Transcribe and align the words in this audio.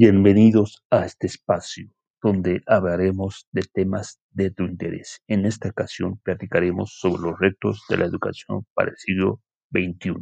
Bienvenidos 0.00 0.84
a 0.92 1.04
este 1.04 1.26
espacio 1.26 1.90
donde 2.22 2.62
hablaremos 2.68 3.48
de 3.50 3.62
temas 3.62 4.20
de 4.30 4.52
tu 4.52 4.62
interés. 4.62 5.22
En 5.26 5.44
esta 5.44 5.70
ocasión 5.70 6.20
platicaremos 6.22 6.96
sobre 7.00 7.22
los 7.22 7.36
retos 7.36 7.82
de 7.88 7.96
la 7.96 8.04
educación 8.04 8.64
para 8.74 8.92
el 8.92 8.96
siglo 8.96 9.40
XXI. 9.72 10.14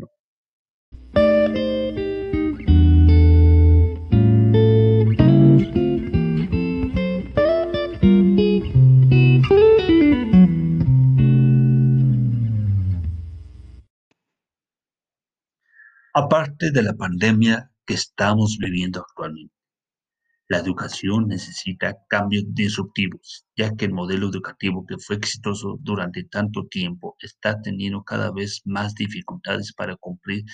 Aparte 16.14 16.70
de 16.70 16.82
la 16.82 16.94
pandemia 16.94 17.70
que 17.84 17.92
estamos 17.92 18.56
viviendo 18.58 19.00
actualmente, 19.00 19.55
la 20.48 20.58
educación 20.58 21.26
necesita 21.26 21.96
cambios 22.08 22.44
disruptivos, 22.48 23.44
ya 23.56 23.74
que 23.74 23.86
el 23.86 23.92
modelo 23.92 24.28
educativo 24.28 24.86
que 24.86 24.96
fue 24.98 25.16
exitoso 25.16 25.76
durante 25.80 26.22
tanto 26.24 26.66
tiempo 26.66 27.16
está 27.20 27.60
teniendo 27.60 28.04
cada 28.04 28.30
vez 28.30 28.62
más 28.64 28.94
dificultades 28.94 29.72
para 29.72 29.96
cumplir 29.96 30.44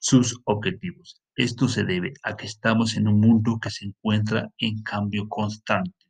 sus 0.00 0.40
objetivos. 0.44 1.20
Esto 1.34 1.66
se 1.68 1.84
debe 1.84 2.12
a 2.22 2.36
que 2.36 2.46
estamos 2.46 2.96
en 2.96 3.08
un 3.08 3.20
mundo 3.20 3.58
que 3.60 3.70
se 3.70 3.86
encuentra 3.86 4.50
en 4.58 4.82
cambio 4.82 5.28
constante, 5.28 6.06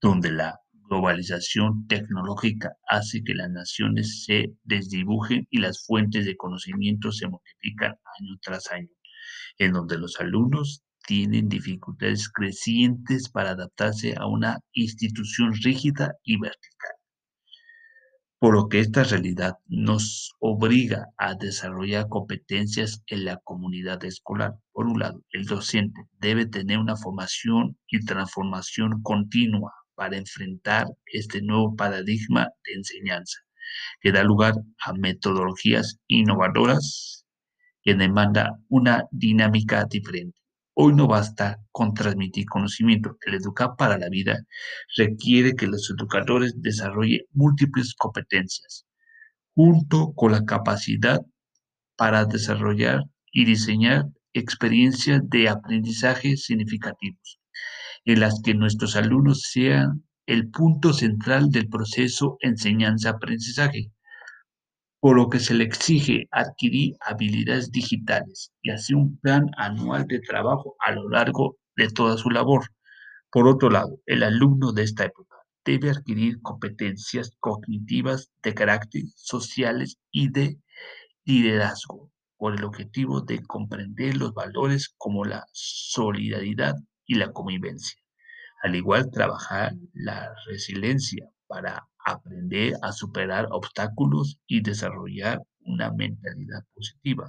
donde 0.00 0.30
la 0.30 0.60
globalización 0.72 1.86
tecnológica 1.86 2.72
hace 2.88 3.22
que 3.22 3.34
las 3.34 3.48
naciones 3.50 4.24
se 4.24 4.52
desdibujen 4.64 5.46
y 5.48 5.60
las 5.60 5.86
fuentes 5.86 6.26
de 6.26 6.36
conocimiento 6.36 7.12
se 7.12 7.28
multiplican 7.28 7.92
año 7.92 8.38
tras 8.42 8.70
año, 8.70 8.88
en 9.56 9.72
donde 9.72 9.96
los 9.98 10.20
alumnos 10.20 10.82
tienen 11.06 11.48
dificultades 11.48 12.28
crecientes 12.28 13.28
para 13.28 13.50
adaptarse 13.50 14.14
a 14.16 14.26
una 14.26 14.60
institución 14.72 15.52
rígida 15.54 16.14
y 16.22 16.38
vertical. 16.38 16.90
Por 18.38 18.54
lo 18.54 18.68
que 18.68 18.80
esta 18.80 19.04
realidad 19.04 19.54
nos 19.66 20.32
obliga 20.38 21.08
a 21.18 21.34
desarrollar 21.34 22.08
competencias 22.08 23.02
en 23.06 23.26
la 23.26 23.36
comunidad 23.44 24.02
escolar. 24.04 24.54
Por 24.72 24.86
un 24.86 24.98
lado, 24.98 25.22
el 25.32 25.44
docente 25.44 26.00
debe 26.18 26.46
tener 26.46 26.78
una 26.78 26.96
formación 26.96 27.76
y 27.86 28.04
transformación 28.04 29.02
continua 29.02 29.72
para 29.94 30.16
enfrentar 30.16 30.86
este 31.12 31.42
nuevo 31.42 31.76
paradigma 31.76 32.48
de 32.64 32.74
enseñanza 32.74 33.40
que 34.00 34.12
da 34.12 34.22
lugar 34.24 34.54
a 34.86 34.92
metodologías 34.94 35.98
innovadoras 36.08 37.26
que 37.82 37.94
demanda 37.94 38.58
una 38.68 39.04
dinámica 39.10 39.84
diferente. 39.84 40.39
Hoy 40.74 40.94
no 40.94 41.06
basta 41.06 41.58
con 41.72 41.94
transmitir 41.94 42.46
conocimiento. 42.46 43.16
El 43.26 43.34
educar 43.34 43.70
para 43.76 43.98
la 43.98 44.08
vida 44.08 44.38
requiere 44.96 45.54
que 45.54 45.66
los 45.66 45.90
educadores 45.90 46.54
desarrollen 46.62 47.22
múltiples 47.32 47.94
competencias, 47.94 48.86
junto 49.54 50.12
con 50.14 50.32
la 50.32 50.44
capacidad 50.44 51.20
para 51.96 52.24
desarrollar 52.24 53.02
y 53.32 53.44
diseñar 53.44 54.06
experiencias 54.32 55.20
de 55.28 55.48
aprendizaje 55.48 56.36
significativos, 56.36 57.40
en 58.04 58.20
las 58.20 58.40
que 58.42 58.54
nuestros 58.54 58.96
alumnos 58.96 59.42
sean 59.50 60.04
el 60.26 60.50
punto 60.50 60.92
central 60.92 61.50
del 61.50 61.68
proceso 61.68 62.36
enseñanza-aprendizaje 62.40 63.90
por 65.00 65.16
lo 65.16 65.28
que 65.30 65.40
se 65.40 65.54
le 65.54 65.64
exige 65.64 66.28
adquirir 66.30 66.94
habilidades 67.00 67.70
digitales 67.72 68.52
y 68.62 68.70
hacer 68.70 68.96
un 68.96 69.18
plan 69.18 69.46
anual 69.56 70.06
de 70.06 70.20
trabajo 70.20 70.76
a 70.80 70.92
lo 70.92 71.08
largo 71.08 71.56
de 71.76 71.88
toda 71.88 72.16
su 72.18 72.30
labor. 72.30 72.66
Por 73.32 73.48
otro 73.48 73.70
lado, 73.70 73.98
el 74.06 74.22
alumno 74.22 74.72
de 74.72 74.82
esta 74.84 75.04
época 75.06 75.36
debe 75.64 75.90
adquirir 75.90 76.40
competencias 76.42 77.32
cognitivas 77.40 78.30
de 78.42 78.54
carácter 78.54 79.02
sociales 79.16 79.98
y 80.10 80.30
de 80.30 80.58
liderazgo, 81.24 82.10
con 82.36 82.54
el 82.54 82.64
objetivo 82.64 83.20
de 83.22 83.42
comprender 83.42 84.16
los 84.16 84.34
valores 84.34 84.94
como 84.98 85.24
la 85.24 85.44
solidaridad 85.52 86.74
y 87.06 87.14
la 87.16 87.32
convivencia. 87.32 88.00
Al 88.62 88.76
igual, 88.76 89.10
trabajar 89.10 89.74
la 89.94 90.34
resiliencia 90.46 91.26
para 91.50 91.88
aprender 92.06 92.74
a 92.80 92.92
superar 92.92 93.48
obstáculos 93.50 94.38
y 94.46 94.62
desarrollar 94.62 95.42
una 95.62 95.90
mentalidad 95.90 96.64
positiva, 96.72 97.28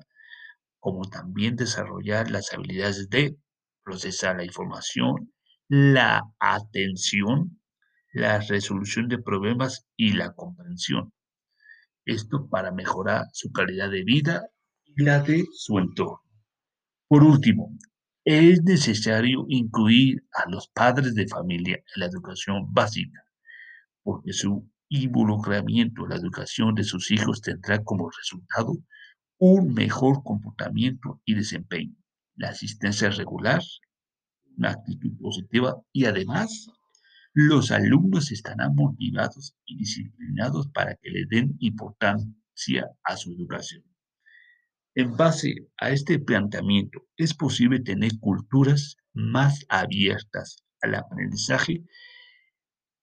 como 0.80 1.10
también 1.10 1.56
desarrollar 1.56 2.30
las 2.30 2.54
habilidades 2.54 3.10
de 3.10 3.36
procesar 3.84 4.38
la 4.38 4.46
información, 4.46 5.34
la 5.68 6.22
atención, 6.40 7.60
la 8.14 8.40
resolución 8.42 9.08
de 9.08 9.18
problemas 9.18 9.88
y 9.98 10.14
la 10.14 10.34
comprensión. 10.34 11.12
Esto 12.06 12.48
para 12.48 12.72
mejorar 12.72 13.26
su 13.34 13.52
calidad 13.52 13.90
de 13.90 14.04
vida 14.04 14.44
y 14.86 15.04
la 15.04 15.20
de 15.24 15.46
su 15.52 15.80
entorno. 15.80 16.22
Por 17.08 17.24
último, 17.24 17.76
es 18.24 18.62
necesario 18.62 19.46
incluir 19.50 20.24
a 20.32 20.48
los 20.48 20.68
padres 20.68 21.16
de 21.16 21.28
familia 21.28 21.78
en 21.78 22.00
la 22.00 22.06
educación 22.06 22.72
básica 22.72 23.26
porque 24.04 24.34
su 24.34 24.70
involucramiento 24.90 26.04
en 26.04 26.10
la 26.10 26.16
educación 26.18 26.76
de 26.76 26.84
sus 26.84 27.12
hijos 27.12 27.42
tendrá 27.42 27.84
como 27.84 28.10
resultado 28.10 28.74
un 29.38 29.74
mejor 29.74 30.24
comportamiento 30.24 31.22
y 31.26 31.34
desempeño, 31.36 31.96
la 32.36 32.50
asistencia 32.50 33.10
regular, 33.10 33.62
una 34.58 34.72
actitud 34.72 35.18
positiva 35.20 35.82
y 35.92 36.06
además 36.06 36.68
los 37.34 37.72
alumnos 37.72 38.32
estarán 38.32 38.76
motivados 38.76 39.56
y 39.66 39.78
disciplinados 39.78 40.68
para 40.68 40.96
que 40.96 41.10
le 41.10 41.26
den 41.26 41.56
importancia 41.60 42.90
a 43.04 43.16
su 43.16 43.32
educación. 43.32 43.84
En 44.94 45.16
base 45.16 45.70
a 45.78 45.92
este 45.92 46.20
planteamiento, 46.20 47.08
es 47.16 47.34
posible 47.34 47.80
tener 47.80 48.20
culturas 48.20 48.98
más 49.14 49.66
abiertas 49.70 50.58
al 50.82 50.96
aprendizaje 50.96 51.86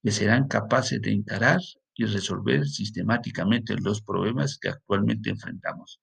que 0.02 0.10
serán 0.10 0.48
capaces 0.48 1.00
de 1.00 1.12
encarar 1.12 1.60
y 1.94 2.04
resolver 2.04 2.66
sistemáticamente 2.66 3.74
los 3.76 4.02
problemas 4.02 4.58
que 4.58 4.68
actualmente 4.68 5.30
enfrentamos, 5.30 6.00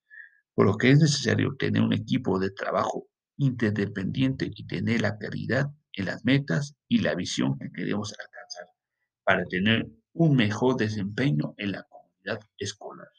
por 0.53 0.65
lo 0.65 0.77
que 0.77 0.91
es 0.91 0.99
necesario 0.99 1.55
tener 1.57 1.81
un 1.81 1.93
equipo 1.93 2.39
de 2.39 2.51
trabajo 2.51 3.07
interdependiente 3.37 4.49
y 4.53 4.67
tener 4.67 5.01
la 5.01 5.17
claridad 5.17 5.71
en 5.93 6.05
las 6.05 6.25
metas 6.25 6.75
y 6.87 6.99
la 6.99 7.15
visión 7.15 7.57
que 7.57 7.71
queremos 7.71 8.13
alcanzar 8.13 8.67
para 9.23 9.45
tener 9.45 9.87
un 10.13 10.35
mejor 10.35 10.77
desempeño 10.77 11.53
en 11.57 11.71
la 11.71 11.83
comunidad 11.83 12.39
escolar. 12.57 13.09